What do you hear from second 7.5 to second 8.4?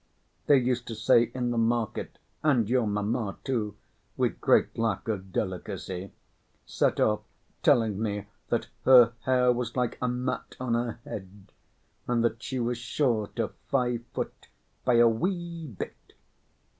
telling me